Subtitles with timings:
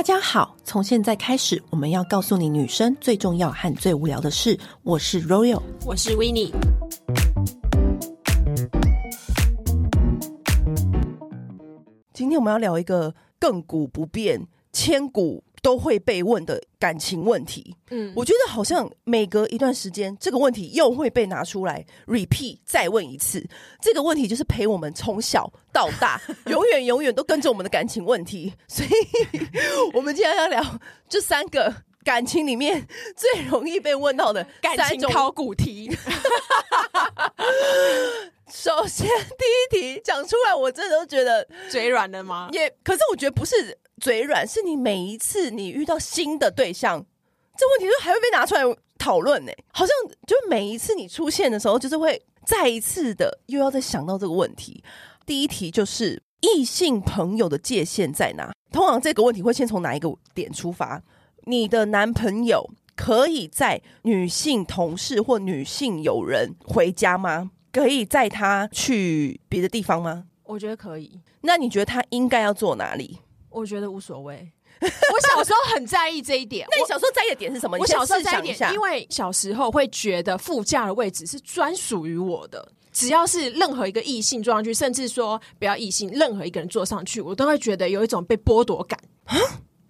[0.00, 4.58] 大家好，从现在开始，我们要告诉你女生最重要和最无聊的事。
[4.82, 6.50] 我是 Royal，我是 Winnie。
[12.14, 14.40] 今天我们要聊一个亘古不变、
[14.72, 17.76] 千古都会被问的感情问题。
[17.90, 23.46] 嗯，我觉得好像每隔一段时间，这个问题又会被拿出来 repeat 再问一次。
[23.80, 28.54] 这个问题就是陪我们从小到大， 永远永远都跟着我们的感情问题。
[28.68, 28.90] 所以，
[29.92, 30.62] 我们今天要聊
[31.08, 31.74] 这三个
[32.04, 35.90] 感情里面最容易被问到的感情考古题。
[38.52, 39.06] 首先，
[39.38, 42.48] 第一题讲出来，我真的都觉得嘴软了吗？
[42.52, 43.78] 也，可是我觉得不是。
[44.00, 47.04] 嘴软是你每一次你遇到新的对象，
[47.56, 48.62] 这问题就还会被拿出来
[48.98, 49.52] 讨论呢。
[49.72, 49.94] 好像
[50.26, 54.82] 就每一次你出现的时候，就是会再一次的又要再想到这个问题。
[55.26, 58.50] 第一题就是异性朋友的界限在哪？
[58.72, 61.02] 通常这个问题会先从哪一个点出发？
[61.44, 67.50] 你的男朋友可以在女性同事或女性友人回家吗？
[67.72, 70.24] 可以载他去别的地方吗？
[70.44, 71.20] 我觉得可以。
[71.42, 73.18] 那你觉得他应该要坐哪里？
[73.50, 74.50] 我觉得无所谓。
[74.80, 76.66] 我小时候很在意这一点。
[76.72, 77.76] 那你小时候在意的点是什么？
[77.78, 82.72] 我小时候在意一点，因为小时候会觉得副驾的位置是专属于我的。
[82.92, 88.98] 只要是任何一个异性坐上去，甚至说不要异性，任何一个人坐上去，我都会觉得有一种被剥夺感。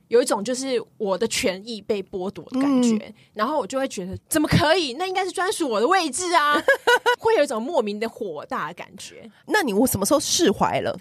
[0.09, 2.97] 有一种就是我的权益被剥夺的感觉。
[2.97, 4.95] 嗯、然后我就会觉得，怎么可以？
[4.95, 6.61] 那应该是专属我的位置啊！
[7.21, 9.31] 会有一种莫名的火大的感觉。
[9.47, 10.99] 那你我什么时候释怀了？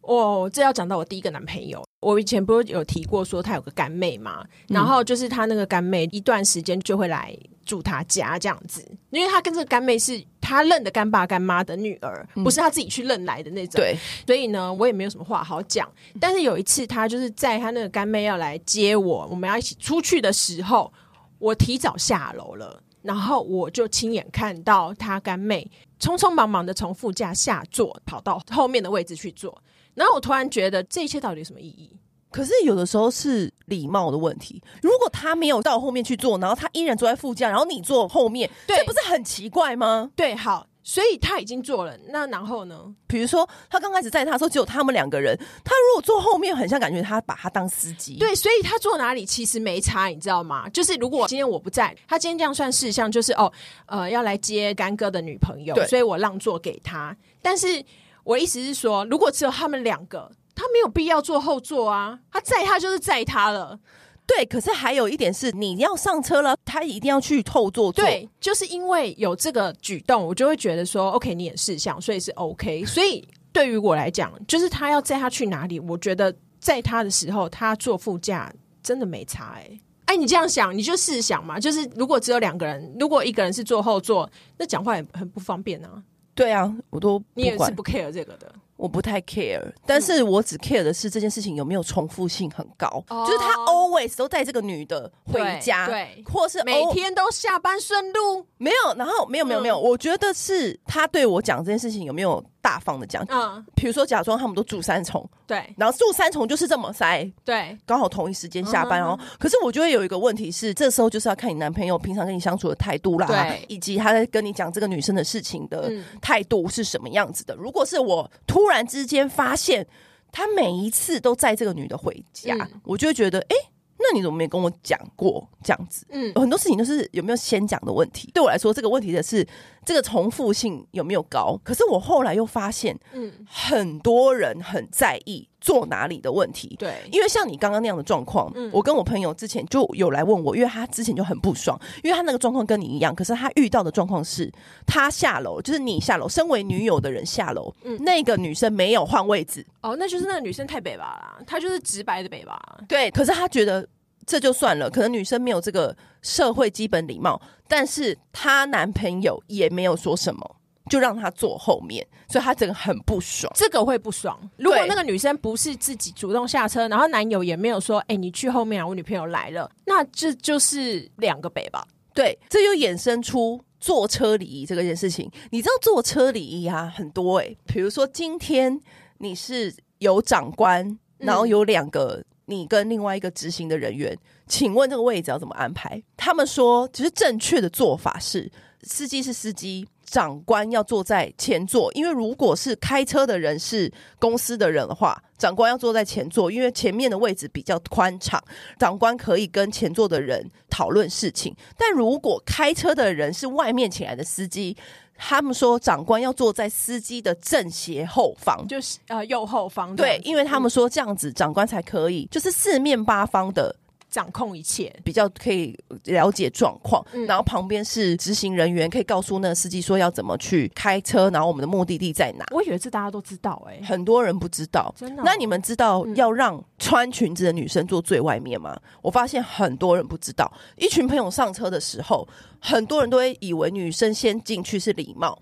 [0.00, 1.85] 哦，这要讲到我第一个男朋友。
[2.00, 13.80] 我以前不是有提过说他有个干妹嘛，然后就是他那个干妹一段时间就会来住他家这样子，因为他跟这个干妹是他认的干爸干妈的女儿，不是他自己去认来的那种。
[13.80, 15.90] 对，所以呢，我也没有什么话好讲。
[16.20, 20.92] 但是有一次，他就是在他那个干妹要来接我，我们要一起出去的时候，
[21.38, 29.60] 我提早下楼了，然后我就亲眼看到他干妹匆匆忙忙的从副驾下座，跑到后面的位置去坐。
[29.96, 31.90] 然后我突然觉得这一切到底有什么意义？
[32.30, 34.62] 可是有的时候是礼貌的问题。
[34.82, 40.10] 如果他没有到后面去坐，然后他依然坐在副驾，然后你坐后面，对，这不是很奇怪吗？
[40.14, 41.96] 对，好，所以他已经坐了。
[42.08, 42.94] 那然后呢？
[43.06, 45.34] 比如说他刚开始载他的时候只有他们两个人，
[45.64, 48.18] 他如果坐后面，很像感觉他把他当司机。
[48.18, 50.68] 对，所以他坐哪里其实没差，你知道吗？
[50.68, 53.50] 就是如果今天我不在，他今天这样算事项，就是哦，
[53.86, 57.16] 呃，要来接干哥的女朋友，所以我让座给他。
[57.40, 57.82] 但是。
[58.26, 62.18] 我的意思是说，如果只有他们两个，他没有必要坐后座啊。
[62.32, 63.78] 他载他就是载他了，
[64.26, 64.44] 对。
[64.44, 68.04] 可是还有一点是，你要上车了，他一定要去后座坐。
[68.04, 72.84] 对，就是因为有这个举动，我就会觉得说，OK，你也识相，所以是 OK。
[72.84, 79.80] 所以对于我来讲，就是他要载他去哪里，我觉得载他的时候，他坐副驾真的没差哎、欸。
[80.06, 84.28] 哎，你这样想，你就试想嘛，就是如果只有两个人，如果一个人是坐后座，
[84.58, 86.02] 那讲话也很不方便啊。
[86.36, 96.24] 对啊，我都你也是不 care 这个的，我不太 care，但是我只 care 的是这件事情有没有重复性很高，嗯、就是他 always 都带这个女的回家，对，对。
[96.32, 102.44] 或是每天都下班顺路，没有，然后没有没有没有，我觉得是他对我讲这件事情有没有。
[102.66, 117.54] 大方的讲，嗯，比如说假装他们都住三重，对，然后住三重就是这么塞，对，刚好同一时间下班，然后，可是我觉得有一个问题是，这时候就是要看你男朋友平常跟你相处的态度啦，对，以及他在跟你讲这个女生的事情的态度是什么样子的。
[117.54, 119.86] 如果是我突然之间发现
[120.32, 123.54] 他每一次都载这个女的回家，我就会觉得，哎。
[123.98, 126.06] 那你怎么没跟我讲过这样子？
[126.10, 128.30] 嗯，很多事情都是有没有先讲的问题。
[128.32, 129.46] 对我来说，这个问题的是
[129.84, 131.58] 这个重复性有没有高？
[131.64, 135.48] 可是我后来又发现，嗯，很多人很在意。
[135.60, 136.76] 坐哪里的问题？
[136.78, 144.52] 对，因为像你刚刚那样的状况，嗯，我跟我朋友之前就有来问我，因为他之前就很不爽，因为他那个状况跟你一样，可是他遇到的状况是，
[144.86, 153.86] 他下楼，就是你下楼，身为女友的人下楼，嗯，那个女生没有换位置，哦，那就是那个女生太北吧啦，她就是直白的北吧，对，可是他觉得
[154.26, 160.56] 这就算了，可能女生没有这个社会基本礼貌，但是她男朋友也没有说什么。
[160.88, 163.52] 就让他坐后面，所以他整个很不爽。
[163.56, 164.38] 这个会不爽。
[164.56, 171.86] 如果那个女生不是自己主动下车，然后男友也没有说：“哎、欸，你去后面啊，我女朋友来了。”那这就是两个北吧？
[172.14, 175.30] 对，这就衍生出坐车礼仪这个件事情。
[175.50, 178.80] 你知道坐车礼仪啊，很多诶、欸，比如说今天
[179.18, 186.02] 你是有长官，然后有两个你跟另外一个执行的人员，嗯、请问这个位置要怎么安排？
[186.16, 188.50] 他们说，其实正确的做法是。
[188.82, 198.42] 司机是司机，长官要坐在前座，因为如果是开车的人是公司的人的话，长官要坐在前座，因为前面的位置比较宽敞，
[198.78, 201.54] 长官可以跟前座的人讨论事情。
[201.76, 204.76] 但如果开车的人是外面请来的司机，
[205.18, 209.94] 他们说长官要坐在司机的正斜后方，就是呃右后方。
[209.96, 213.74] 对，因为他们说这样子长官才可以，就是四面八方的。
[214.16, 222.46] 掌控一切，比较可以了解状况，嗯、然后旁边是执行人员，可以告诉那个司机说要怎么去开车，然后我们的目的地在哪。
[222.50, 225.24] 我以为这大家都知道、欸，哎，很多人不知道，真的、哦。
[225.26, 228.72] 那你们知道要让穿裙子的女生坐最外面吗？
[228.74, 230.50] 嗯、我发现很多人不知道。
[230.76, 232.26] 一群朋友上车的时候，
[232.58, 235.38] 很多人都会以为女生先进去是礼貌。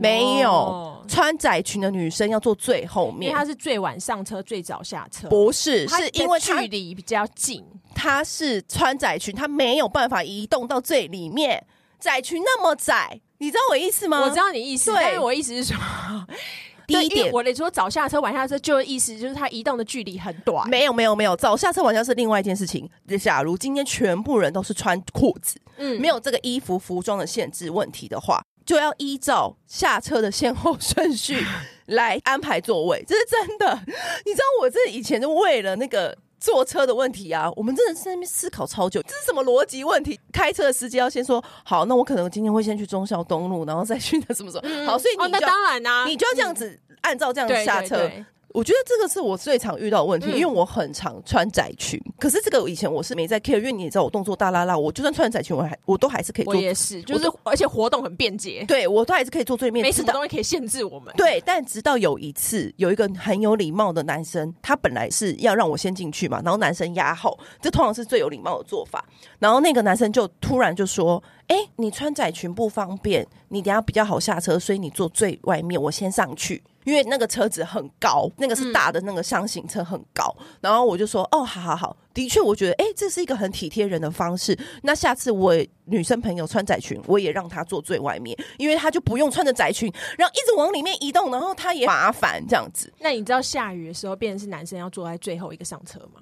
[0.00, 5.28] 没有穿窄裙的女生要坐最后面，因为她是最晚上车、最早下车。
[5.28, 7.64] 不是，是因为距离比较近。
[7.94, 11.64] 她是穿窄裙，她没有办法移动到最里面。
[11.98, 14.20] 窄裙那么窄，你知道我意思吗？
[14.20, 15.76] 我知道你意思，对但是我意思是说，
[16.86, 20.68] 第一点，我得说早下车、晚下车，就意思就是她移动的距离很短。
[20.68, 22.88] 没有，没有，没有，早下车、晚下车是另外一件事情。
[23.18, 28.44] 假如今天全部人都是穿裤子，嗯，没有这个衣服服装的限制问题的话。
[28.66, 31.42] 就要依照下车的先后顺序
[31.86, 33.80] 来安排座位，这是真的。
[34.26, 40.18] 你知道我这以前就为了那个坐车的问题啊，我们真的是在那边思考超久，这是什么逻辑问题？
[40.32, 44.62] 开车的司机要先说好，那我可能今天会先去忠孝东路，然后再去那什么什么。
[44.64, 48.10] 嗯、好，所以你就、哦、那当然啦、啊，你就要这样子按照这样下车。
[48.48, 52.00] 我觉得这个是我最常遇到的问题，嗯、因为我很常穿窄裙。
[52.18, 56.54] 可是这个以前我是没在 care，因为你也知道我动作大拉拉，我就算穿窄裙，我还我都还是可以做。
[56.54, 59.82] 我也是，就是而且活动很便捷，对我都还是可以做最面。
[59.82, 61.12] 没什么东西可以限制我们。
[61.16, 69.04] 对，但直到有一次，有一个很有礼貌的男生，他本来是要让我先进去嘛，然后男生压后，这通常是最有礼貌的做法。
[69.38, 84.56] 然后那个男生就突然就说：“哎、你穿窄裙不方便，你等下比较好下车，所以你坐最外面，我先上去。”因为那个车子很高，那个是大的那个厢型车很高，然后我就说哦，好好好，的确，我觉得哎，这是一个很体贴人的方式。
[84.82, 85.52] 那下次我
[85.86, 92.92] 女生朋友穿窄裙，我也让她坐最外面，因为她就不用穿着窄裙，然后一直往里面移动，然后她也麻烦这样子。
[93.00, 96.20] 那你知道下雨的时候，变成是男生要坐在最后一个上车吗？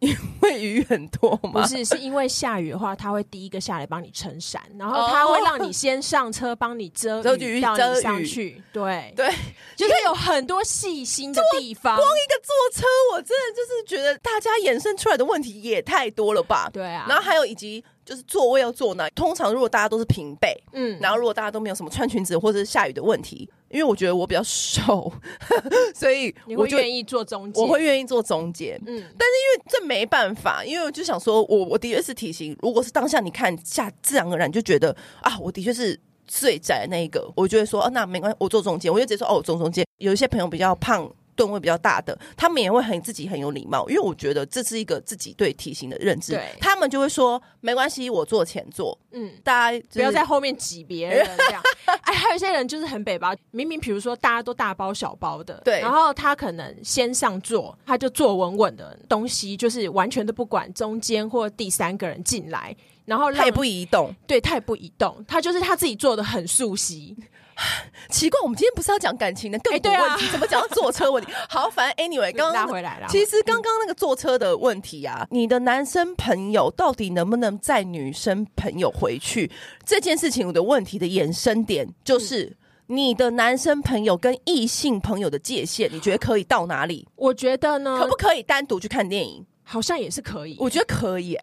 [0.00, 1.62] 因为雨很多吗？
[1.62, 8.62] 不是，是因为下雨的话，他会第一个下来帮你撑伞，然后他会让你先上车帮你遮雨到你上去。
[8.72, 9.26] 对对，
[9.74, 11.96] 就是有很多细心的地方。
[11.96, 16.68] 光一个坐车，我真的就是觉得大家衍生出来的问题也太多了吧？
[16.72, 17.84] 对啊，然后还有以及。
[18.06, 19.10] 就是座位要坐哪？
[19.10, 25.12] 通常如果大家都是平背，嗯，然后如果大家都没有什么穿裙子或者是下雨的问题，因为我觉得我比较瘦，
[25.92, 27.62] 所以我就愿意坐中间。
[27.62, 35.98] 我会愿意坐中间，嗯，但是因为这没办法，因为我就想说，我我的确是体型，如果是当下你看下自然而然就觉得啊，我的确是
[36.28, 39.84] 最窄的那一个，我就会说，哦，那没关系，我坐中间，我就直接说，哦，我坐中间。
[39.98, 41.10] 有一些朋友比较胖。
[41.36, 46.32] 吨位比较大的，他们也会很自己很有礼貌，因为我觉得这是一个自己对体型的认知。
[46.32, 48.98] 对他们就会说没关系，我坐前座。
[49.12, 51.62] 嗯，大家、就是、不要在后面挤别人 这样。
[52.02, 62.74] 哎，还有一些人就是很北吧，明明比如说大家都大包小包的，对，然后他可能先上座，他就坐稳稳的，东西就是完全都不管中间或第三个人进来，
[63.04, 67.16] 然后他也不移动，对，他也不移动，他就是他自己坐的很熟悉。
[68.10, 71.32] 奇怪，我们今天不是要讲感情的更多问题，欸啊、怎么讲到坐车问题？
[71.48, 73.06] 好，反正 anyway，刚刚拉回来了。
[73.08, 79.50] 其实刚刚那个坐车的问题啊，嗯、你的男生朋友到底能不能载女生朋友回去？
[79.84, 82.44] 这件事情我的问题的延伸点就是，
[82.88, 87.08] 嗯、你的男生朋友跟异性朋友的界限，你觉得可以到哪里？
[87.16, 89.44] 我觉得呢，可不可以单独去看电影？
[89.68, 91.36] 好像也是可以，我觉得可以。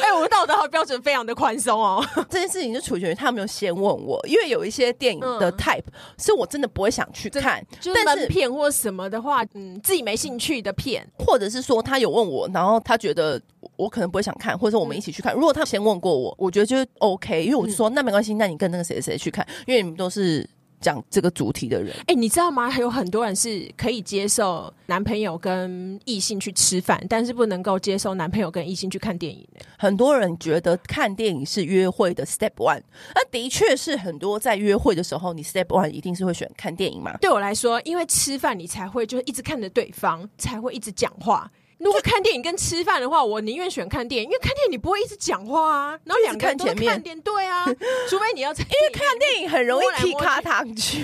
[0.00, 2.04] 哎，我的道德标准非常的宽松哦。
[2.28, 13.40] 这件事情就取决于他有没有先问我，因为有一些电影的 type、嗯、是我真的不会想去看，就是门片或什么的话，嗯，自己没兴趣的片，或者是说他有问我，然后他觉得
[13.76, 15.34] 我可能不会想看，或者我们一起去看。
[15.34, 20.48] 嗯、如果他先问过我，我觉得就是 OK，因为我就说、嗯、那没关系，那你跟那个谁谁去看，因为你们都是。
[20.80, 22.70] 讲这个主题的人，哎、欸，你知道吗？
[22.70, 29.46] 还有很多人是可以接受男朋友跟异性去吃饭，但是不能够接受男朋友跟异性去看电影。
[29.78, 32.82] 很多人觉得看电影是约会的 step one，
[33.14, 37.16] 那的确是很多在约会的时候，你 step one 一定是会选看电影嘛？
[37.18, 41.50] 对我来说，因为吃饭你才会就一直看着对方，才会一直讲话。
[41.78, 47.64] 如果看电影跟吃饭的话，我宁愿选看电影，因为看电影你不会一直讲话啊，然后两个人都看前面，对啊，
[48.08, 51.00] 除非你要，因为看电影很容易踢卡挡球，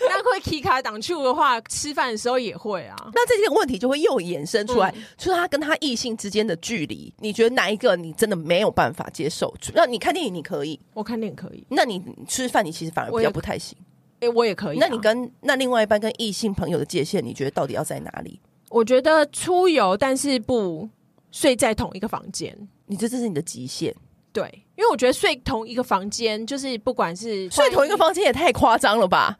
[0.00, 2.94] 那会踢卡卡挡住的话，吃饭的时候也会啊。
[3.14, 9.52] 那这些问题就会又衍生出来，嗯、就是他跟他异性之间的距离，你觉得哪一个你真的没有办法接受？
[9.74, 13.76] 那你看电影你可以，我看电影可以，那你吃饭你其实反而比较不太行。
[14.20, 14.80] 哎、欸，我也可以、啊。
[14.80, 18.38] 那你跟那另外一半跟异性朋友的界限，你觉得到底要在哪里？
[18.72, 20.88] 我觉得出游，但是不
[21.30, 23.94] 睡在同一个房间，你这这是你的极限？
[24.32, 29.38] 对，因为我觉得睡同一个房间，就是不管是睡同一个房间也太夸张了吧？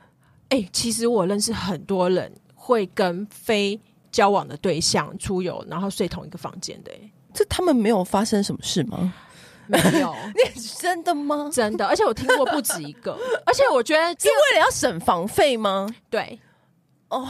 [0.51, 7.13] 哎、欸，其实我认识很多人会跟非交往的对象出游，然后睡同一个房间的、欸。
[7.33, 9.15] 这他们没有发生什么事吗？
[9.67, 10.15] 没有，
[10.55, 11.49] 你真的吗？
[11.51, 15.89] 真的，而且我听过不止一个，而且我觉得 是为了要省房费吗？
[16.11, 16.39] 对，
[17.13, 17.29] 哦。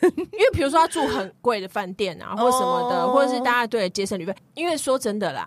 [0.02, 4.34] 因为比如说他住很贵的饭店啊，或什么的，或者是大家对节省旅费。
[4.54, 5.46] 因为说真的啦，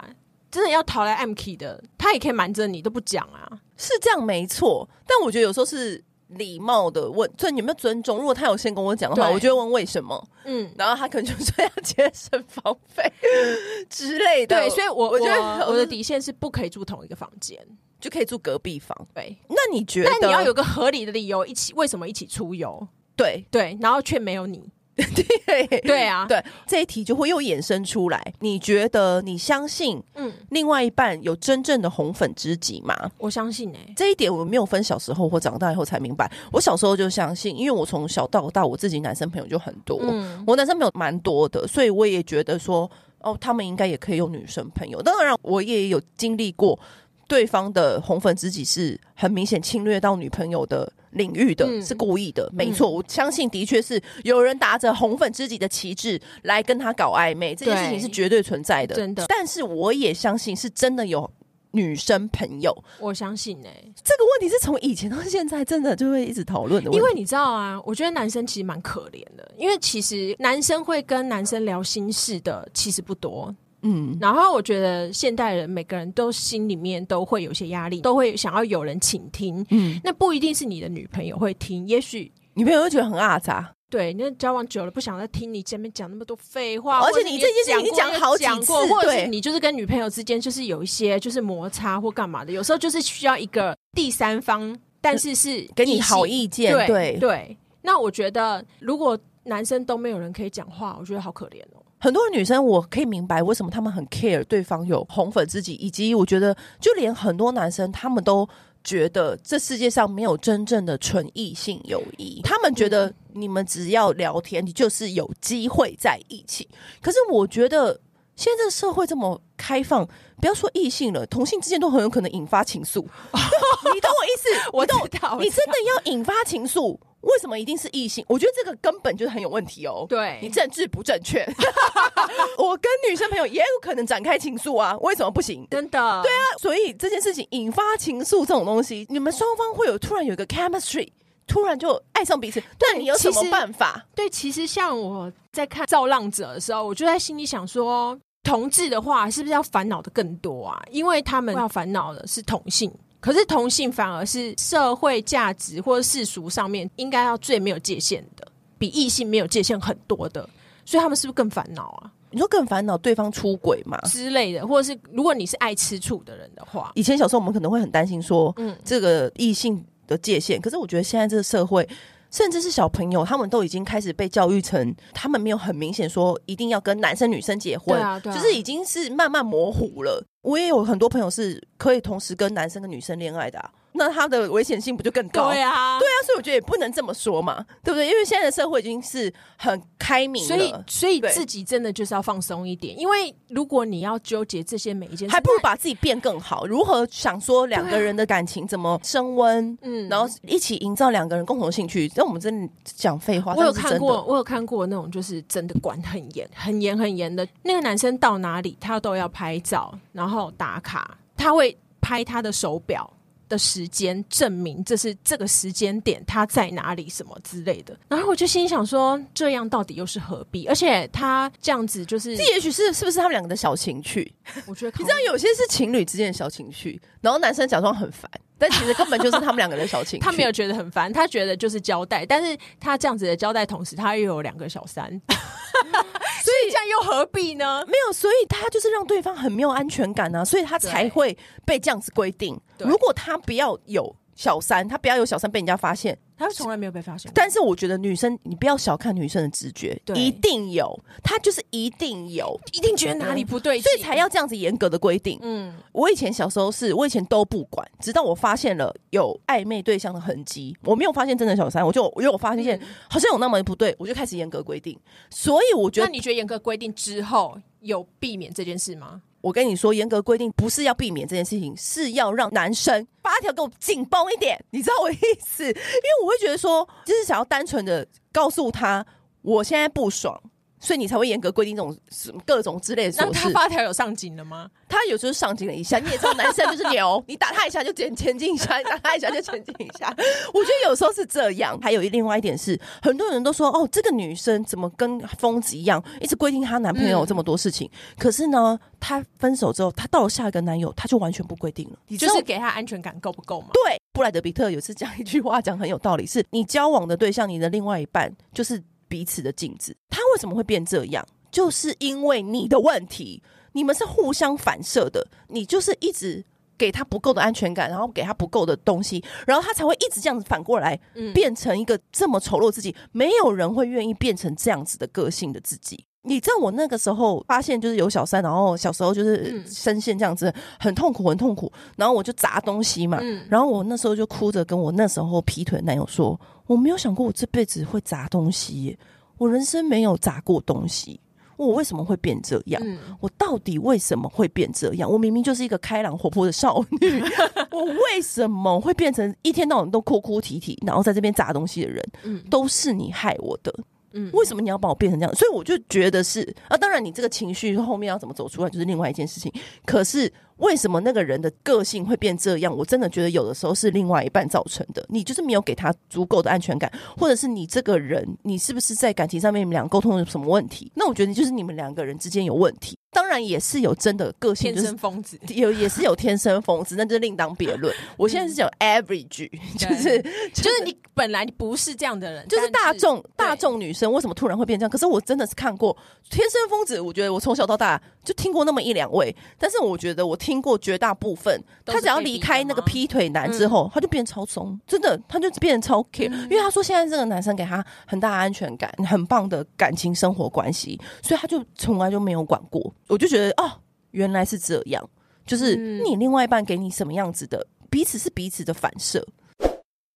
[0.52, 4.88] 真的要逃来 M K 的，他也可以瞒着你都不讲啊，是这样没错。
[5.08, 8.20] 但我觉得有时候是礼貌的问，就你有没有尊重？
[8.20, 10.24] 如果他有先跟我讲的话，我就会问为什么。
[10.46, 13.12] 嗯，然后他可能就说要节省房费
[13.90, 14.56] 之类的。
[14.56, 17.58] 对，所以我我觉得我的底线是不可以住同一个房间，
[18.00, 18.96] 就可以住隔壁房。
[19.16, 20.12] 对，那你觉得？
[20.12, 22.88] 但你要有个合理的理由，一起为什么一起出游？
[23.16, 24.62] 对对，然后却没有你，
[24.96, 28.34] 对对啊，对这一题就会又衍生出来。
[28.40, 32.96] 你觉得你相信，嗯，另外一半有真正的红粉知己吗？
[33.18, 36.32] 我相信哎、欸，这一点我没有分小时候或长大以后才明白。
[36.52, 42.90] 我小时候就相信，因为我从小到大我自己男生朋友就很多，嗯、我男生朋友蛮多的，所以我也觉得说，
[43.20, 45.02] 哦，他们应该也可以有女生朋友。
[45.02, 46.80] 当然，我也有经历过
[47.28, 50.92] 对方的红粉知己是很明显侵略到女朋友的。
[51.14, 59.26] 领域的、嗯、是故意的，没错，我相信的确是有人打着红粉知己的旗帜来跟他搞暧昧，这件事情是绝对存在的，真的。
[59.28, 61.30] 但是我也相信是真的有
[61.72, 63.94] 女生朋友，我相信呢、欸。
[64.04, 73.56] 这个问题是从以前到现在真的就会一直讨论的问题，因为你知道啊，我觉得男生其实蛮可怜的，因为其实男生会跟男生聊心事的其实不多。
[73.84, 79.66] 嗯，然后我觉得现代人每个人都心里面都会有些压力，都会想要有人倾听。
[79.70, 83.74] 嗯，那不一定是你的女朋友会听，也许女朋友会觉得很阿杂。
[83.90, 96.74] 对，那交往久了不想再听你前面讲那么多废话，而且你这件事情已经讲好几次，或者你就是跟女朋友之间就是有一些就是摩擦或干嘛的，有时候就是需要一个第三方，但是是 给你好意见。
[96.74, 101.83] 对对，对，那我觉得如果男生都没有人可以讲话，我觉得好可怜哦。
[102.04, 108.46] 很多女生我可以明白为什么他们很 care 对方有红粉知己，以及我觉得就连很多男生他们都
[108.84, 116.68] 觉得这世界上没有真正的纯异性友谊，他们觉得你们只要聊天，你就是有机会在一起。
[117.02, 117.98] 可是我觉得
[118.36, 120.06] 现在这个社会这么开放，
[120.42, 123.00] 不要说异性了，同性之间都很有可能引发情愫。
[123.94, 124.70] 你懂我意思？
[124.74, 125.00] 我懂，
[125.40, 127.00] 你真的要引发情愫。
[127.24, 128.24] 为什么一定是异性？
[128.28, 130.06] 我觉得这个根本就是很有问题哦。
[130.08, 131.44] 对，你政治不正确。
[132.58, 135.68] 我跟女生朋友也有可能展开情愫啊，为什么不行？
[135.72, 136.22] 真的？
[136.22, 141.10] 对啊，所以这件事情引发情愫这种东西，你们双方会有突然有一个 chemistry，
[141.48, 142.62] 突然就爱上彼此。
[142.80, 144.06] 那，你有什么办法？
[144.16, 150.82] 对，其实像我在看《造浪者》的时候，我就在心里想说，同志的话是不是要烦恼的更多啊？
[150.92, 152.94] 因为他们要烦恼的是同性。
[153.24, 158.46] 可是同性反而是社会价值或者世俗上面应该要最没有界限的，
[158.78, 160.42] 比异性没有界限很多的，
[160.84, 162.12] 所以他们是不是更烦恼啊？
[162.32, 170.60] 你说更烦恼对方出轨嘛之类的，或者是如果你是爱吃醋的人的话，以前小时候我们可能会很担心说，嗯，这个异性的界限。
[170.60, 171.88] 可是我觉得现在这个社会。
[172.32, 180.26] 甚至是小朋友，他们都已经开始被教育成，他们没有很明显说一定要跟男生女生结婚，对啊对啊，就是已经是慢慢模糊了。
[180.44, 183.72] 我也有很多朋友是可以同时跟男生跟女生恋爱的。
[183.94, 185.50] 那他的危险性不就更高？
[185.50, 188.08] 对啊，对啊，所以我觉得也不能这么说嘛，对不对？
[188.08, 192.98] 因为现在的社会已经是很开明了，所以所以自己真的就是要放松一点。
[193.00, 196.66] 因为如果你要纠结这些每一件事，还不如把自己变更好。
[196.66, 199.78] 如何想说两个人的感情怎么升温？
[199.82, 202.12] 嗯，然后一起营造两个人共同兴趣。
[202.16, 203.54] 那我们真的讲废话。
[203.54, 207.48] 我有看过，我有看过那种就是真的管很严、很严、很严的。
[207.62, 211.18] 那个男生到哪里，他都要拍照，然后打卡。
[211.38, 213.10] 他会拍他的手表。
[213.54, 220.66] 的时间证明这是这个时间点他在哪里什么之类的，然后我就心想说，这样到底又是何必？
[220.68, 224.34] 而且他这样子就是，这也许是是不是他们两个的小情趣？
[224.66, 228.30] 我觉得你知道有些是情侣之间的小情趣，然后男生假装很烦。
[228.56, 232.26] 但其实根本就是他们两个的小情， 他没有觉得很烦，他觉得就是交代。
[232.26, 235.22] 但是他这样子的交代，同时他又有两个小三，
[236.44, 237.86] 所以这样又何必呢？
[237.88, 242.60] 没有，所以他就是让对方很没有安全感啊，所以他才会被这样子规定。
[242.80, 247.32] 如果他不要有小三，他不要有小三被人家发现，他从来没有被发现。
[247.36, 255.38] 但是我觉得女生，你不要小看女生的直觉，一定有，她就是一定有，一定觉得哪里不对，所以才要这样子严格的规定。
[255.42, 265.00] 嗯，我以前小时候是，我以前都不管，直到我发现了有暧昧对象的痕迹，我没有发现真的小三，我就因为我发现好像有那么不对，我就开始严格规定。
[265.30, 269.22] 所以我觉得，那你觉得严格规定之后有避免这件事吗？
[269.44, 275.66] 我跟你说，严格规定不是要避免这件事情，是要让男生发条给我紧绷一点，你知道我意思？
[275.66, 279.06] 因为我会觉得说，就是想要单纯的告诉他，
[279.42, 280.42] 我现在不爽。
[280.84, 283.16] 所以你才会严格规定这种什么各种之类的。
[283.18, 284.70] 那他发条有上紧了吗？
[284.90, 285.98] 他有时候上紧了一下。
[285.98, 290.14] 你也知道，男生就是牛， 你打他一下就前前进一下，你打他一下就前进一下。
[290.54, 291.80] 我觉得有时候是这样。
[291.82, 297.90] 还有另外一点是，很多人都说哦，这个女生怎么跟疯子一样，一直规定她男朋友这么多事情。
[297.94, 301.98] 嗯、可是呢，她分手之后，她到了下一个男友，她就完全不规定了。
[302.10, 303.68] 你就是给她安全感够不够吗？
[303.74, 309.96] 对，布莱德比特有次讲一句话，讲很有道理，是你交往的对象，你的另外一半就是彼此的镜子。
[310.10, 311.26] 他为什么会变这样？
[311.52, 313.42] 就是因为你的问题，
[313.74, 315.26] 你们是互相反射的。
[315.48, 316.44] 你就是一直
[316.78, 321.00] 给他不够的安全感，然后给他不够的东西，然后他才会一直这样子反过来，
[321.34, 322.96] 变成一个这么丑陋自己。
[323.12, 326.04] 没有人会愿意变成这样子的个性的自己。
[326.26, 331.72] 你知道我那个时候发现就是有小三，然后小时候就是深陷这样子，很痛苦，很痛苦。
[331.98, 338.98] 然后我就砸东西嘛，然后我那时候就哭着跟我那时候劈腿男友说：“我没有想过我这辈子会砸东西，
[339.44, 341.20] 我人生没有砸过东西。”
[341.56, 342.82] 我为什么会变这样？
[342.84, 345.10] 嗯、我到底为什么会变这样？
[345.10, 347.24] 我明明就是一个开朗活泼的少女，
[347.72, 352.04] 我为什么会变成一天到晚都哭哭啼啼，然后在这边砸东西的人？
[352.24, 353.74] 嗯、都是你害我的。
[354.14, 355.34] 嗯，为什么你要把我变成这样？
[355.36, 359.54] 所以我就觉得是啊，当然你这个情绪后面要怎么走出来，就是另外一件事情。
[359.86, 360.34] 可是。
[360.58, 362.76] 为什么那个人的个性会变这样？
[362.76, 365.06] 我真的觉得有的时候是另外一半造成的。
[365.10, 370.92] 你就是没有给他足够的安全感，或者是你这个人，你是不是在感情上面你们俩沟通有什么问题？
[370.96, 372.98] 那我觉得就是你们两个人之间有问题。
[373.12, 377.96] 当然也是有真的个性，天生疯子，有也是有天生疯子，那就另当别论。
[378.18, 380.20] 我现在是讲 average，就是
[380.52, 384.90] 就是你本来你不是这样的人，就是大众大众女生为什么突然会变这样？
[384.90, 385.96] 可是我真的是看过
[386.32, 402.94] 天生疯子，我觉得我从小到大就听过那么一两位，但是我觉得我听过绝大部分，他只要离开那个劈腿男之后，他就变超松，真的他就变得超 care，因为他说现在这个男生给他很大的安全感，很棒的感情生活关系，所以他就从来就没有管过。
[403.08, 403.70] 我就觉得哦，
[404.12, 405.10] 原来是这样，
[405.46, 409.26] 就是你另外一半给你什么样子的，彼此是彼此的反射。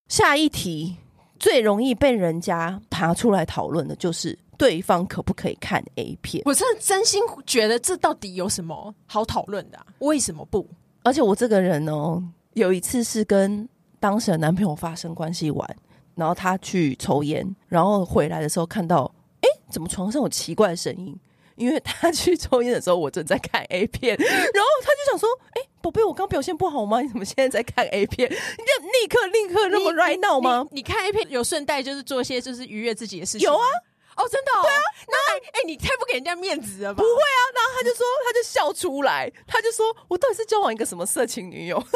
[0.07, 0.95] 下一题
[1.37, 6.41] 最容易被人家爬出来讨论的就是对方可不可以看 A 片。
[6.45, 9.85] 我真的真心觉得这到底有什么好讨论的啊？
[9.99, 10.67] 为什么不？
[11.03, 13.67] 而且我这个人哦，有一次是跟
[13.99, 15.75] 当时的男朋友发生关系完，
[16.15, 19.09] 然后他去抽烟，然后回来的时候看到，
[19.41, 21.17] 哎，怎么床上有奇怪的声音？
[21.55, 27.01] 因为他去抽烟的时候，我正在看 A 片，然后他就想说：“哎，宝贝，我刚表现不好吗？
[27.01, 28.29] 你怎么现在在看 A 片？
[28.29, 30.67] 你就立刻立刻那么 right now 吗？
[30.69, 33.47] 你，你，你看 A 片有顺带就是做一些就是愉悦自己的事情？
[33.47, 33.65] 有啊。”
[34.17, 34.51] 哦，真的？
[34.51, 37.01] 哦，对啊，那哎、欸，你太不给人家面子了吧？
[37.01, 41.77] 不会啊，然后他就说，他就笑出来，他就说，我到底是交往一个什么色情女友？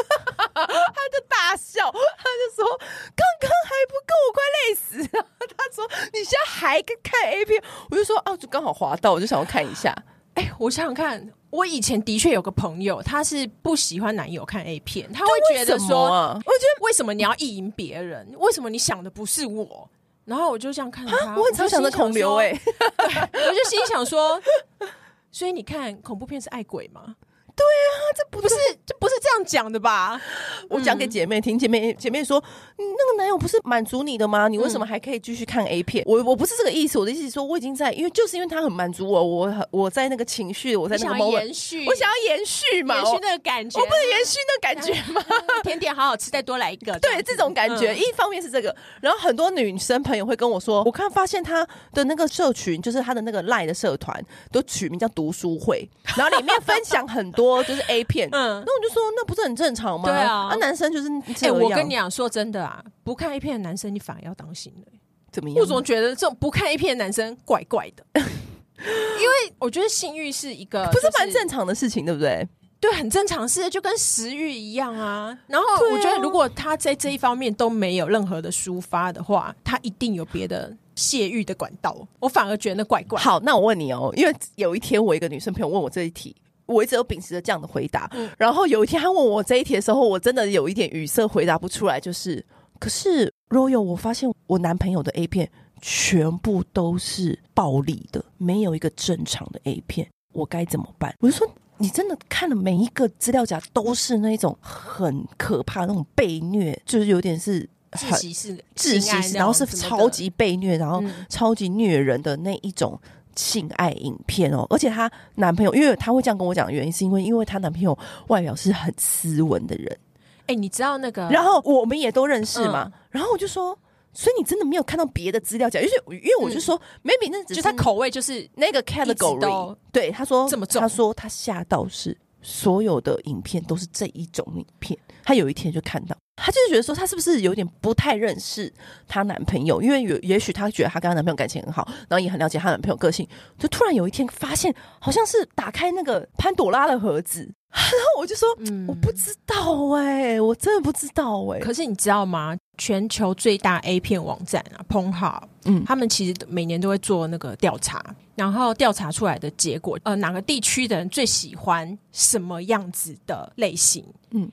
[0.54, 2.78] 他就大笑，他就说，
[3.16, 5.26] 刚刚还不够，我快累死了。
[5.56, 7.62] 他说，你现在还看 A 片？
[7.90, 9.92] 我就说，哦，就刚好滑到，我就想要看一下。
[10.34, 18.34] 哎、欸，我想想看，我以前的确有个朋友，他是不喜欢男友看 A 片，他会觉得说，啊、我觉得为什么你要意淫别人？
[18.38, 19.90] 为什么你想的不是我？
[20.24, 22.50] 然后我就这样看着他，我很常想着恐流哎，
[22.98, 24.40] 我就心想说，
[25.32, 27.16] 所以你看恐怖片是爱鬼吗？
[27.54, 28.54] 对啊，这不是
[28.86, 30.20] 这不是这样讲的吧？
[30.68, 32.42] 我讲给姐妹听，姐妹姐妹说，
[32.76, 34.48] 那个男友不是满足你的吗？
[34.48, 36.02] 你为什么还可以继续看 A 片？
[36.06, 45.24] 我我不是这个意思，我的意思是说，我已经在，因为就是因为他很满足我，我我在那个情绪，我在那个 moment，延续，我想要延续嘛，延续那个感觉，我不能延续那个感觉吗？
[45.62, 58.28] 甜点好好吃，再多来一个，对，这种感觉，一方面是这个，然后很多女生朋友会跟我说，我看发现他的那个社群，就是他的那个赖的社团，都取名叫读书会，然后里面分享很多就是 A 片。
[58.32, 60.08] 嗯，那我就说，那不是很正常吗？
[60.08, 64.92] 对啊，那男生就是哎、欸，我跟你讲，说真的啊，不看 A 片的男生，你反而要当心了。
[65.30, 65.58] 怎么样？
[65.58, 72.46] 我总觉得这种不看 A 片的男生怪怪的， 因为我觉得性欲是一个、就是、不是蛮正常的事情，对不对？
[72.80, 75.38] 对，很正常，是就跟食欲一样啊。
[75.46, 81.96] 然后我觉得，如果他在这一方面都没有任何的抒发的话，他一定有别的泄欲的管道。
[82.18, 83.20] 我反而觉得那怪怪。
[83.20, 86.34] 好，那我问你哦，因为有一天我一个女生朋友问我这一题。
[86.66, 88.08] 我一直都秉持着这样的回答。
[88.12, 92.00] 嗯、然后有一天他问我这一题的时候，我真的有一点语塞，回答不出来。
[92.00, 92.44] 就是，
[92.78, 101.14] 可是 Royal，我发现我男朋友的 A 片全部都是暴力的，没有一个正常的 A 片，我该怎么办？
[101.20, 101.48] 我就说，
[101.78, 107.68] 你真的看了每一个资料夹都是那种很可怕那种被虐，就是有点是。
[107.92, 112.98] 窒息式，窒息式，然后是超级被虐，然后超级虐人的那一种
[113.36, 114.66] 性爱影片哦。
[114.70, 117.96] 而且她男朋友，因为她会这样跟我讲的原因，是因为因为她男朋友
[118.28, 119.98] 外表是很斯文的人。
[120.46, 121.28] 哎，你知道那个？
[121.28, 122.90] 然后我们也都认识嘛。
[123.10, 123.78] 然后我就说，
[124.12, 125.80] 所以你真的没有看到别的资料讲？
[125.82, 129.76] 因为因为我就说，maybe 那只是他口味就是那个 category。
[129.92, 134.98] 对，他说这么重，他说他吓到是所有的影片都是这一种影片。
[135.24, 136.16] 他有一天就看到。
[136.36, 138.72] 她就是觉得说，她是不是有点不太认识
[139.06, 139.82] 她男朋友？
[139.82, 143.26] 因为有也许她觉得她跟她男朋友感情很好，然后也很了解她男朋友个性。
[143.58, 147.40] 就突然有一天发现，好像是打开那个潘朵拉的盒子，
[147.70, 152.56] 然后我就说：“嗯、我不知道哎、欸，我真的不知道哎、欸。”可是你知道吗？
[152.78, 158.02] 全球最大 A 片网站啊，Pornhub，嗯，他们其实每年都会做那个调查，
[158.34, 164.04] 然后调查出来的结果，呃，哪个地区的人最喜欢什么样子的类型？
[164.30, 164.50] 嗯。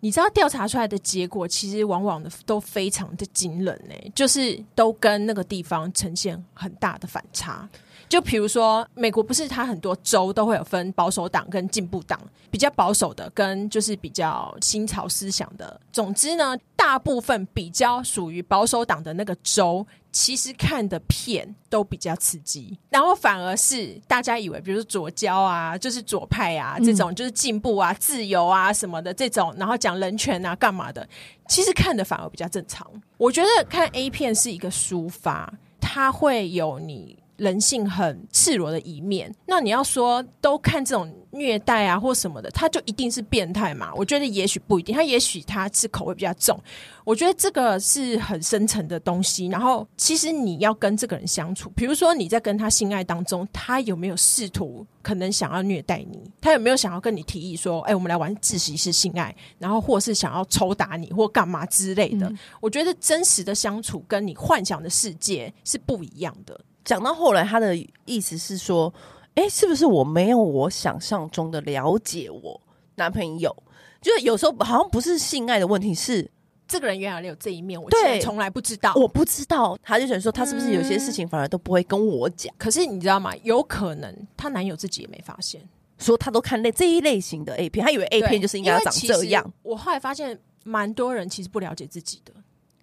[0.00, 7.68] 你知道调查出来的结果，其实往往的都非常的惊人呢、就是都跟那个地方呈现很大的反差。
[8.08, 12.20] 就比如说，美国不是它很多州都会有分保守党跟进步党，
[12.52, 15.80] 比较保守的跟就是比较新潮思想的。
[15.92, 19.84] 总之呢，大部分比较属于保守党的那个州，
[20.18, 22.78] 其实看的片都比较刺激。
[22.88, 31.06] 然后反而是大家以为，比如说左交啊，就是左派啊，这种就是进步啊、自由啊什么的这种，然后讲人权啊、干嘛的，
[31.48, 32.90] 其实看的反而比较正常。
[33.18, 37.18] 我觉得看 A 片是一个抒发，它会有你。
[37.36, 43.92] 人性很赤裸的一面，那你要说都看这种虐待啊或什么的，他就一定是变态嘛？
[43.94, 46.58] 我觉得也许不一定，他也许他是口味比较重。
[47.04, 49.46] 我觉得这个是很深层的东西。
[49.46, 56.18] 然后，其实你要跟这个人相处，比如说你在跟他性爱当中，他有没有试图可能想要虐待你？
[56.40, 62.28] 他有没有想要跟你提议说，哎，我们来玩自习式性爱，然后或是想要抽打你或干嘛之类的？
[62.28, 62.38] 嗯。
[62.60, 66.58] 我觉得真实的相处跟你幻想的世界是不一样的。
[66.86, 68.90] 讲到后来，他的意思是说，
[69.34, 72.58] 哎、欸，是不是我没有我想象中的了解我
[72.94, 73.54] 男朋友？
[74.00, 76.30] 就是有时候好像不是性爱的问题，是
[76.68, 79.76] 这个人原来有这一面，我对从来不知道，我不知道。
[79.82, 82.54] 他就想说，他是不是有些事情反而都不会跟我讲？
[82.54, 83.34] 嗯、可是你知道吗？
[83.42, 85.60] 有可能她男友自己也没发现，
[85.98, 89.52] 说他都看类这一类型的 A 片，他以为 A 片就是应该要长这样。
[89.62, 92.32] 我后来发现，蛮多人其实不了解自己的。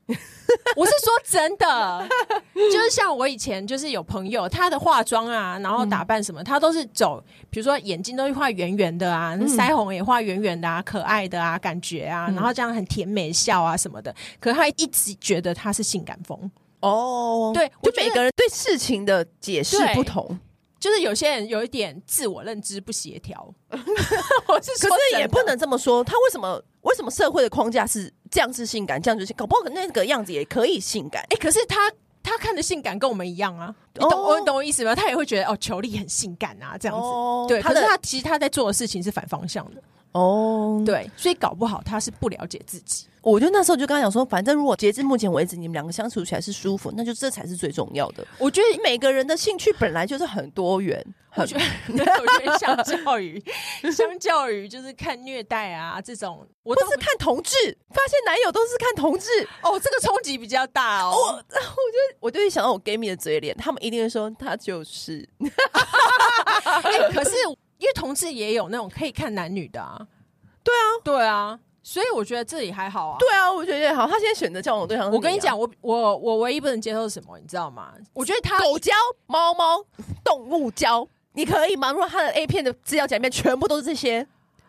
[0.76, 2.08] 我是说真的，
[2.56, 14.14] 就是像我以前就是有朋友，她的化妆啊，然后打扮什么，他都是走，比如说眼睛都是画圆圆的啊，嗯、腮红也画圆圆的啊，可爱的啊，感觉啊，然后这样很甜美笑啊什么的。
[14.40, 16.52] 可是他一直觉得她是性感风。
[16.82, 20.38] 哦，对，就每个人对事情的解释不同，
[20.84, 23.42] 就是有些人有一点自我认知不协调。
[23.72, 26.62] 我是说，可是也不能这么说，他为什么？
[26.82, 29.48] 为什么社会的框架是这样子性感，这样子性感？
[29.48, 31.22] 搞不好那个样子也可以性感。
[31.22, 31.90] 哎、欸，可是他
[32.22, 34.94] 他看的性感跟我们一样啊，你懂我、哦、懂我意思吗？
[34.94, 37.02] 他也会觉得哦，球力很性感啊，这样子。
[37.02, 39.82] 哦、对，可是他其实他在做的事情是反方向的。
[40.14, 43.08] 哦，对，所以搞不好他是不了解自己。
[43.22, 48.26] 我就那时候就跟他讲说，反正如果截至目前为止，你们两个相处起来是舒服，那就这才是最重要的。
[48.38, 51.02] 我觉得每个人的兴趣本来就是很多元，
[51.36, 51.64] 我觉得，
[51.96, 53.42] 我觉得相较于
[53.96, 57.56] 相较于就是看虐待啊这种，我都是看同志，
[57.92, 59.30] 发现男友都是看同志，
[59.62, 61.16] 哦，这个冲击比较大哦。
[61.16, 65.26] 我 我就我就会想到我 gay 蜜的嘴脸，他们一定会说他就是。
[65.40, 67.32] 欸、 可是。
[67.84, 70.08] 因为同志也有那种可以看男女的啊，
[70.64, 73.18] 对啊，对啊，所以我觉得这里还好啊。
[73.20, 74.08] 对啊，我觉得也好。
[74.08, 77.94] 他现在选择交往对象，我跟你讲，我我我唯一不能接受是什么，你知道吗？
[78.14, 78.94] 我觉得他狗交、
[79.26, 79.86] 猫猫、
[80.24, 81.92] 动物交，你可以吗？
[81.92, 84.26] 如果他的 A 片的资料夹里面全部都是这些，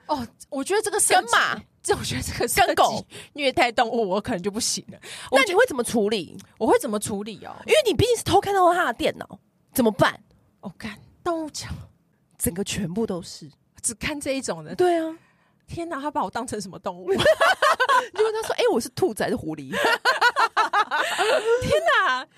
[0.06, 4.98] 哦，我觉得这个跟马，这我觉得这个跟狗虐待动物，我可能就不行了。
[5.30, 6.36] 那你会怎么处理？
[6.58, 7.54] 我会怎么处理哦？
[7.64, 9.38] 因为你毕竟是偷看到他的电脑，
[9.72, 10.20] 怎么办？
[10.58, 11.68] 我、哦、看动物交。
[12.44, 15.16] 整个全部都是只看这一种的，对啊！
[15.66, 17.08] 天哪，他把我当成什么动物？
[17.10, 17.24] 结果
[18.32, 19.70] 他说：“哎、欸，我是兔子还是狐狸？”
[21.62, 22.28] 天哪，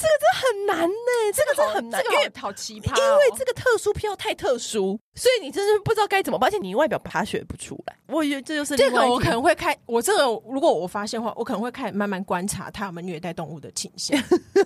[0.00, 2.96] 这个真的很难呢、欸，这个真的很难，这个好，好奇葩、哦。
[2.96, 6.48] 因为这个特殊票太特殊，所以你真的不知道该怎么办。
[6.48, 9.06] 而且你外表爬学不出来，我觉得这就是这个。
[9.06, 14.18] 我可能会看我这个，如果我发现的话，我可能会开始慢慢观察他有没有虐待动物的倾向，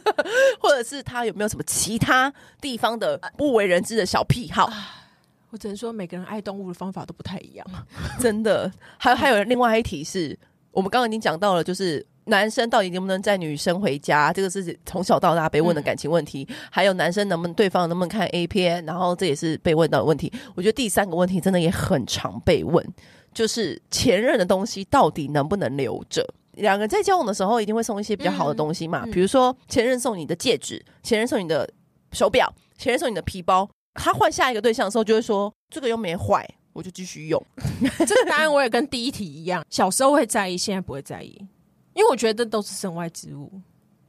[0.61, 4.71] 或者是他有没有什么其他地方的不为人知的小癖好。
[5.51, 7.67] 我只能说，每个人爱动物的方法都不太一样，
[8.19, 8.71] 真的。
[8.99, 10.37] 还有还有另外一题是，
[10.73, 16.47] 我们刚刚已经讲到了，就是男生到底能不能载女生回家，这个是从小到大被问的感情问题。
[16.49, 20.33] 嗯、还有男生能不能对方能不能看 A 片，然后这也是被问到的问题。
[20.55, 22.87] 我觉得第三个问题真的也很常被问，
[23.33, 26.27] 就是前任的东西到底能不能留着？
[26.53, 31.69] 两个人在交往的时候一定会送一些比较好的东西嘛，比如说前任送你的戒指，前任送你的
[32.13, 33.69] 手表，前任送你的皮包。
[33.95, 37.41] 他换下一个对象的时候，就会说这个又没坏，我就继续用。
[38.07, 41.37] 这个答案我也跟第一题一样，小时候会在意，现在不会在意，
[41.95, 43.51] 因为我觉得都是身外之物。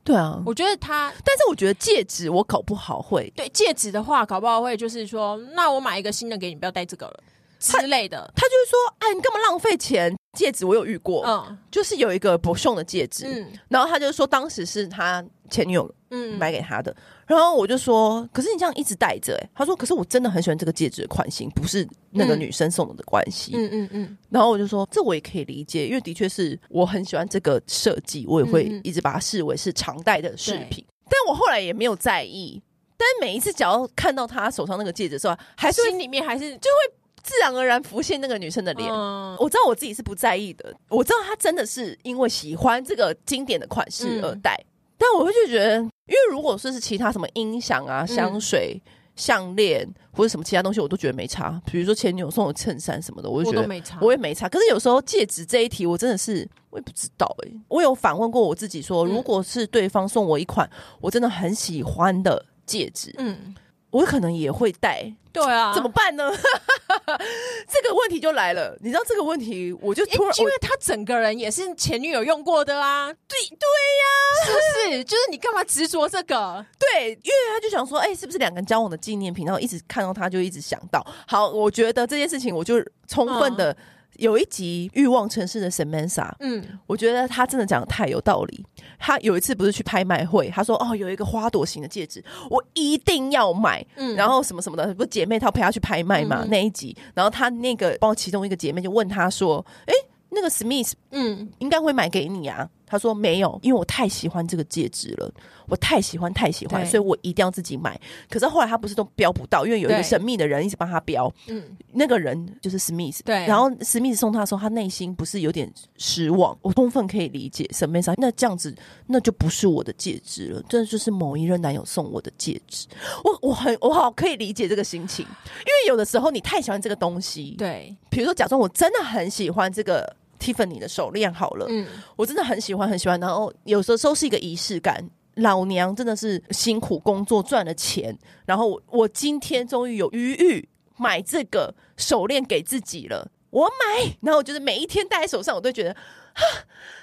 [0.03, 3.31] 对啊，我觉得他，但是我觉得戒指我搞不好会。
[3.35, 7.23] 对戒指的话，搞不好会就是说，那我买一个新的给你，不要戴这个了
[7.71, 8.31] 之类的。
[8.35, 10.15] 他，他就是说，哎，你干嘛浪费钱？
[10.37, 16.37] 戒指我有遇过，嗯，就是有一个不送的戒指，嗯，然后他就说当时是他前女友嗯。
[16.37, 16.97] 买给他的，嗯、
[17.27, 32.61] 然后我就说，可是你这样一直戴着，哎，他说，可是我真的很喜欢这个戒指的款型，不是那个女生送的的关系，嗯嗯嗯，然后我就说，这我也可以理解，因为的确是我很喜欢这个设计，我也会一直把它视为是常戴的饰品，嗯、但我后来也没有在意，
[32.97, 36.95] 但每一次只要看到他手上那个戒指的时候，还是心里面还是就会。
[37.25, 40.71] 自然而然浮现那个女生的脸，嗯、我知道我自己是不在意的。
[40.89, 48.79] 我知道她真的是因为喜欢这个经典的款式而戴，嗯、但我会就觉得，因为如果说是其他什么音响啊、香水、
[49.15, 51.59] 项链、嗯、或者什么其他东西，我都觉得没差。
[51.65, 54.47] 比如说前女友送我衬衫什么的，我就觉得没差，我也没差。
[54.47, 57.59] 可是有时候戒指这一题，我真的是我也不知道哎、欸。
[57.67, 60.69] 我有反问过我自己说，如果是对方送我一款
[61.01, 63.55] 我真的很喜欢的戒指，嗯。
[63.91, 66.31] 我可能也会戴，对啊，怎么办呢？
[67.67, 73.67] 这个问题就来了，你知道这个问题，我就突然，因为他整个人也是前女友用过的啦，对对
[74.01, 74.05] 呀，
[74.45, 75.03] 是不是？
[75.03, 76.65] 就是你干嘛执着这个？
[76.79, 79.45] 对，因为他就想说，哎，是不是两个人交往的纪念品？
[79.45, 81.05] 然后一直看到他就一直想到。
[81.27, 83.75] 好，我觉得这件事情，我就充分的。
[84.17, 88.65] 有一集《欲望城市》的 Samantha，嗯，我觉得他真的讲的太有道理。
[88.97, 96.43] 他有一次不是去拍卖会，他说：“哦，有一个花朵型的戒指，我一定要买。”嗯，然后什么什么的，不姐妹她陪他去拍卖嘛？
[96.43, 105.31] 嗯、那一集，然后他那个包括其中一个姐妹就问他说：“哎、欸，那个 Smith，嗯，应该会买给你啊？”他说：“没有，因为我太喜欢这个戒指了。”
[105.67, 107.99] 我太喜欢，太喜欢，所以我一定要自己买。
[108.29, 111.31] 可是后来他不是都标不到，因为有一个神秘的人一直帮他标。
[111.47, 113.23] 嗯，那个人就是史密斯。
[113.23, 116.55] 对，然后史密斯送他的时候，他内心不是有点失望？
[116.61, 117.67] 我充分可以理解。
[117.73, 118.13] 什么意思？
[118.17, 118.75] 那这样子，
[119.07, 122.85] 那就不是我的戒指了，这就是某一任男友送我的戒指。
[123.23, 127.55] 我我很我好可以理解这个心情，因为有的时候你太喜欢这个东西。
[127.57, 135.09] 对，比如说假装我真的很喜欢这个 Tiffany 的手链，好了，嗯，我真的很喜欢很喜欢，然后有的时候是一个仪式感。
[135.39, 143.29] 老娘真的是辛苦工作赚了钱，然后我，我今天终于有余裕买这个手链给自己了。
[143.49, 146.41] 我买，然后我就是每一天戴在手上，我都觉得，哈，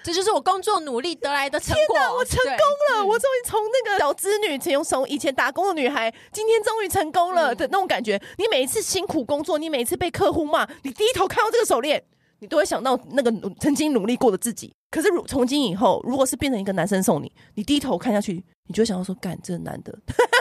[0.03, 1.95] 这就是我工作努力得来的成果。
[1.95, 8.19] 天我成功了，我终于从那个小资女，从从以前打工的女孩，今天终于成功了的那种感觉。
[8.39, 12.03] 你每一次辛苦工作，你每一次被客户骂，你低头看到这个手链。
[12.43, 19.97] 你都会想到那个曾经努力过的自己，可是如从今以后，如果是变成一个男生送你，你低头看下去，你就会想到说，干这个男的，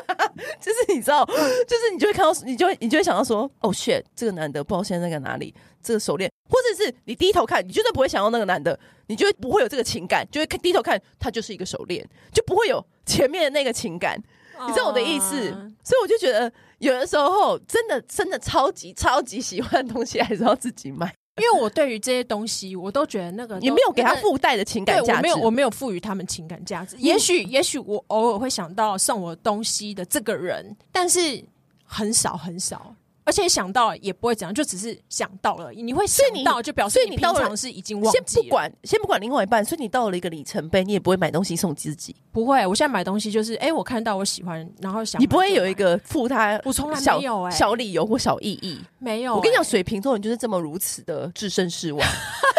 [0.60, 14.20] 就是你知道，就是你就会看到，你就会你就会想到说，哦 shit，这个男的不知道现在在哪里，这个手链，或者是你低头看，你绝对不会想到那个男的，你就会不会有这个情感，就会低头看，他就是一个手链，就不会有前面的那个情感，
[14.68, 15.52] 你知道我的意思？
[15.84, 21.14] 所以我就觉得，有的时候真的真的超级超级喜欢的东西，还是要自己买。
[21.42, 26.96] 因为我对于这些东西，我都觉得那个你没有给他附带的情感价值，我没有，我没有赋予他们情感价值。
[27.00, 31.44] 也许，也许我偶尔会想到送我东西的这个人，但是
[31.86, 32.94] 很少很少。
[33.24, 35.72] 而且想到也不会怎样，就只是想到了。
[35.72, 38.24] 你会想到，就表示你平常是已经忘记了。
[38.26, 42.16] 先不管，先不管另外一半，所以你到了一个里程碑，你也不会买东西送自己。
[42.32, 45.22] 不会，我现在买东西就是，哎、欸，我看到我喜欢，然后想。
[45.22, 49.36] 你不会有一个附他，我从来没有哎、欸，小理由或小意义没有、欸。
[49.36, 52.04] 我跟你讲，水瓶座人就是这么如此的置身事外。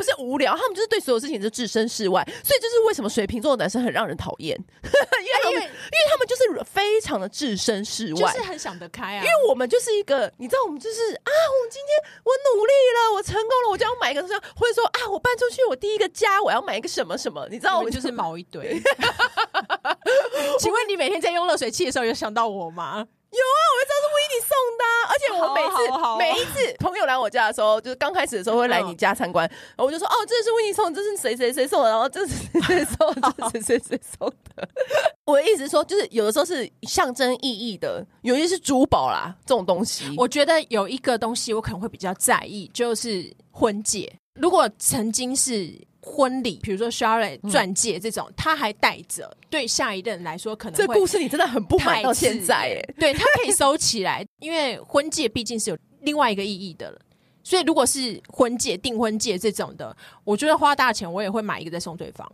[0.00, 9.22] 不是无聊，他们就是对所有事情都置身事外，所以这是为什么水瓶座的男生很让人讨厌， 因为因为因为他们就是非常的置身事外，就是很想得开啊。
[9.22, 18.80] 因为我们就是一个，你知道，我们就是啊，我们今天我努力了，我成功了，我就要买一个什么，或者说啊，我搬出去，我第一个家，我要买一个什么什么，你知道，我们就是毛一堆。
[20.58, 23.06] 请问你每天在用热水器的时候有想到我吗？
[23.30, 34.68] 有啊，我就知道是维尼送的，而且我每次好好好每一次朋友来我家的时候，就是刚开始的时候会来你家参观，然后我就说哦，这是威尼送，这是谁谁谁送的，然后这是谁谁送的，这是谁谁送的。
[35.24, 40.12] 我的意思说，就是有的时候是象征意义的，有些是珠宝啦这种东西。
[40.18, 44.12] 我觉得有一个东西我可能会比较在意，就是婚戒。
[44.40, 45.72] 如果曾经是
[46.10, 52.94] 婚礼，比如说 Charlotte 钻戒这种，他还带着，对下一任来说可能这故事你真的很不满到现在哎。
[52.98, 56.98] 对，他可以收起来，因为婚戒毕竟是有另外一个意义的了。
[57.42, 62.30] 所以如果是婚戒、订婚戒这种的，我觉得花大钱我也会买一个再送对方。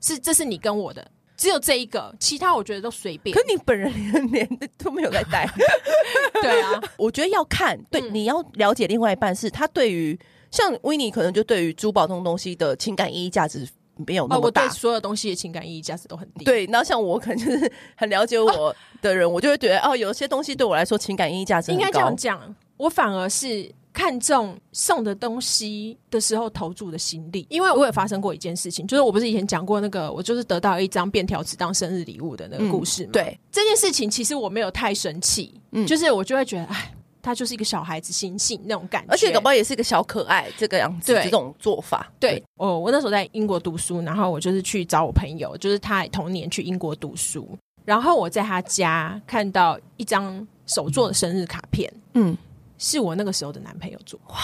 [0.00, 1.06] 是，这是你跟我的。
[1.36, 3.36] 只有这一个，其他我觉得都随便。
[3.36, 5.48] 可你本人 连连都没有在戴，
[6.40, 10.16] 对啊，我觉得要看，对，嗯、你要了解另外一半是他对于
[10.54, 13.68] 像维尼可能就对于珠宝这种东西的情感意义价值
[14.06, 16.44] 没有那么大，哦、我对所有东西的情感意义价值都很低。
[16.44, 21.72] 对，然后像我可能就是 很了解我的人，啊、我就会觉得哦，有些东西对我来说情感意义价值。
[21.72, 23.70] 应该这样讲，我反而是。
[23.94, 33.10] 看重送的东西的时候投注的心力，因为我有发生过一件事情，就是我不是以前讲过那个，我就是得到一张便条纸当生日礼物的那个故事嘛。
[33.10, 36.92] 嗯、对这件事情，其实我没有太生气，嗯，就是我就会觉得，哎，
[37.24, 42.12] 他就是一个小孩子心性那种感觉，而且宝宝也是一个小可爱这个样子，对这种做法。
[42.20, 47.48] 对，哦我那时候在英国读书，然后我就是去找我朋友，就是他同年去英国读书，
[47.84, 52.36] 然后我在他家看到一张手做的生日卡片，嗯。
[52.76, 54.36] 是我那个时候的男朋友做哇，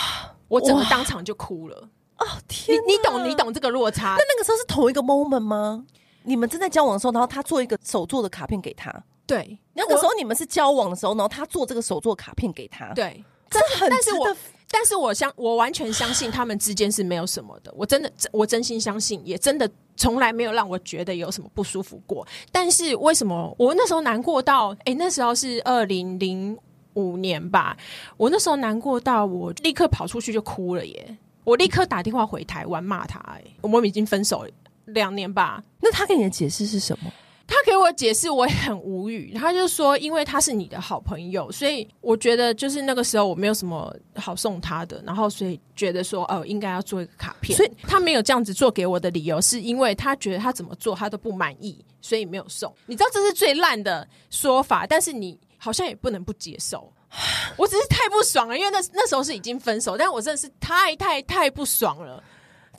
[0.47, 1.77] 我整个当场就哭了
[2.19, 2.93] 哦天你！
[2.93, 4.15] 你懂你懂这个落差？
[4.17, 5.85] 那那个时候是同一个 moment 吗？
[6.23, 8.91] 你们正在交往的时候，然后他做一个手做的卡片给他。
[9.35, 12.93] 对，那个时候你们是交往的时候，然后他做这个手作卡片给他。
[12.95, 14.37] 对，这很但是我
[14.71, 17.73] 但是我相我完全相信他们之间是没有什么的。
[17.77, 22.27] 我真的我真心相信，也真的从来没有让我觉得有什么不舒服过。
[22.51, 24.73] 但是为什么我那时候难过到？
[24.81, 26.59] 哎、欸，那时候是二零零。
[26.95, 27.77] 五年吧，
[28.17, 31.17] 我那时候难过到我立刻跑出去就哭了耶！
[31.45, 34.45] 我立刻打电话回台湾骂他，哎，我们已经分手
[34.87, 35.63] 两年吧？
[35.81, 37.09] 那他给你的解释是什么？
[37.51, 39.35] 他给我解释，我也很无语。
[39.35, 47.57] 他就说，因为他是你的好朋友，所以我觉得就是那个时候我没有什么好送他的，然后所以觉得说，哦，应该要做一个卡片。
[47.57, 52.75] 所以他没有这样子做给我的理由，是因为他觉得他怎么做他都不满意，所以没有送。
[52.87, 55.39] 你知道这是最烂的说法，但是你。
[55.63, 56.91] 好像也不能不接受，
[57.59, 62.25] 我只是太不爽了，因为那那时候是已经分手，但我真的是太太太不爽了，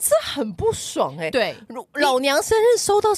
[0.00, 1.30] 这很不爽哎、欸。
[1.30, 1.54] 对，
[1.94, 3.10] 老娘生日收到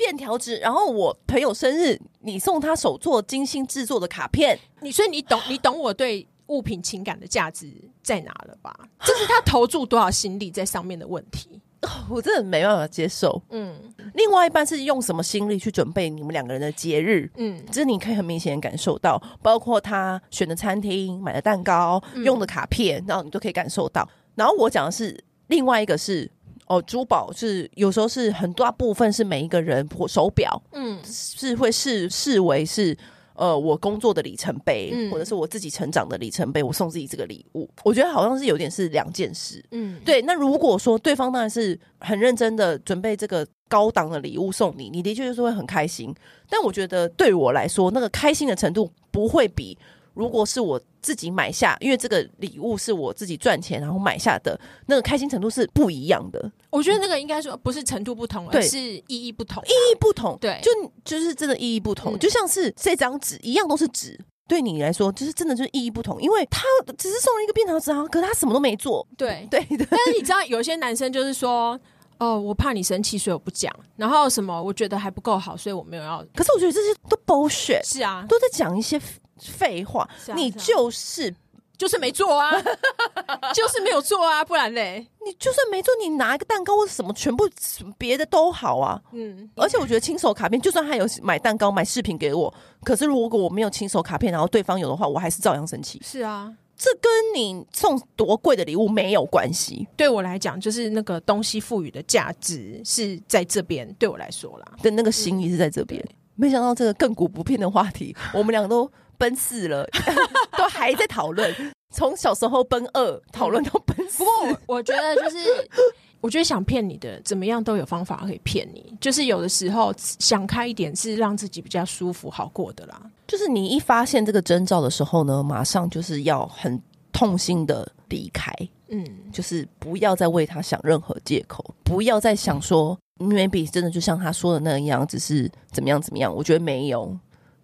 [0.00, 7.70] 便条纸，然后我朋友生日你送他手做精心制作的卡片，你所以你懂你懂我对物品情感的价值
[8.02, 8.74] 在哪了吧？
[9.00, 11.60] 这是他投注多少心力在上面的问题。
[12.08, 13.40] 我真的没办法接受。
[13.50, 13.74] 嗯，
[14.14, 17.30] 另外一半是用什么心力去准备你们两个人的节日？
[17.36, 24.08] 嗯，这你可以很明显感受到，包括他选的餐厅、买的蛋糕、嗯、用的卡片，然后你都可以感受到。
[24.34, 26.30] 然后我讲的是另外一个是
[26.70, 32.96] 哦，珠宝是有时候是很大部分是每一个人或手表，嗯，是会视视为是。
[33.34, 39.64] 呃，我工作的里程碑，嗯、或者是我自己成长的里程碑，我送自己这个礼物，我觉得好像是有点是两件事。
[39.70, 40.20] 嗯，对。
[40.22, 46.14] 那如果说对方当然是很认真的准备这个高档的礼物送你，你的确就是会很开心。
[46.50, 49.78] 但我觉得对我来说，那个开心的程度不会比。
[50.14, 56.50] 如果是我自己买下，因为这个礼物是我自己赚钱然后买下的，那个开心程度是不一样的。
[56.70, 59.66] 我觉得那个应该说不是程度不同，而是意义不同啊。
[59.66, 60.70] 意义不同，对，就
[61.04, 62.14] 就是真的意义不同。
[62.14, 66.62] 嗯，就像是这张纸一样，都是纸，对你来说就是真的就是意义不同，因为他
[66.98, 69.06] 只是送了一个便条纸啊，可是他什么都没做。
[69.16, 69.86] 对 对的。
[69.90, 71.78] 但是你知道，有些男生就是说，
[72.18, 73.74] 哦，我怕你生气，所以我不讲。
[73.96, 76.24] 然后什么，我觉得还不够好，所以我没有要。
[76.34, 79.00] 可是我觉得这些都 bullshit，是啊，都在讲一些。
[79.42, 81.34] 废话，啊、你就是、啊、
[81.78, 82.52] 就是没做啊，
[83.54, 87.48] 就是没有做啊，不然嘞，你就算没做，你拿一个蛋糕或者什么，全部
[87.96, 89.00] 别的都好啊。
[89.12, 92.52] 嗯，而且我觉得亲手卡片，就算他有买蛋糕、买饰品给我，
[92.84, 95.98] 可是如果我没有亲手卡片，然后对方有的话，我还是照样生气。
[96.04, 99.88] 是啊，这跟你送多贵的礼物没有关系。
[99.96, 103.90] 对我来讲，就是那个东西赋予的价值是在这边。
[103.98, 105.98] 对我来说啦，的那个心意是在这边。
[106.02, 108.90] 嗯、没想到这个亘古不变的话题，我们两个都。
[109.20, 109.86] 奔四了，
[110.56, 111.54] 都还在讨论。
[111.92, 114.18] 从小时候奔二讨论到奔四。
[114.18, 115.36] 不过我我觉得就是，
[116.22, 118.96] 我觉得想骗你的，怎么样都有方法可以骗你。
[118.98, 122.98] 就是有的时候想开一点，是让自己比较舒服好过的啦。
[123.26, 126.80] 就是你一发现这个征兆的时候呢，马上就是要很
[127.12, 128.50] 痛心的离开。
[128.88, 136.34] 嗯，就是不要再为他想任何借口，不要再想说 maybe 真的就像他说的那样，只是怎么样怎么样。
[136.34, 137.16] 我觉得没有。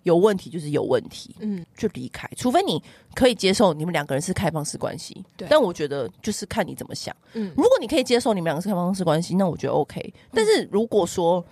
[0.06, 2.30] 有问题就是有问题，嗯，就离开。
[2.36, 2.80] 除非你
[3.12, 5.48] 可以接受你们两个人是开放式关系，对。
[5.50, 7.52] 但我觉得就是看你怎么想，嗯。
[7.56, 10.14] 如果你可以接受你们两个是开放式关系，那我觉得 OK。
[10.32, 11.44] 但是如果说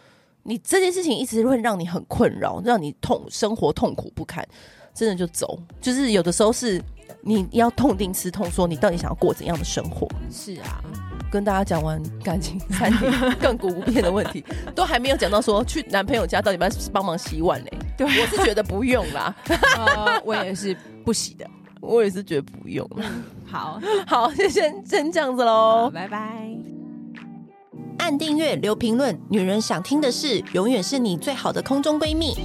[0.44, 4.46] 你这件事情一直会让你很困扰，让你痛生活痛苦不堪，
[4.94, 5.58] 真的就走。
[5.80, 6.80] 就是有的时候是
[7.22, 10.08] 你要痛定思痛，说你到底想要过怎样的生活？
[10.30, 10.80] 是啊。
[11.34, 13.12] 跟大家讲完感情 三点
[13.42, 17.72] 亘古不变的问题， 都还没有讲到说去男朋友家到底要帮忙洗碗嘞？
[17.98, 19.34] 对，我是觉得不用啦。
[19.76, 21.44] 呃，我也是不洗的，
[21.80, 22.88] 我也是觉得不用。
[23.44, 26.48] 好好，就先先这样子喽，拜拜。
[27.98, 32.36] 按订阅，留评论，女人想听的事，永远是你最好的空中闺蜜。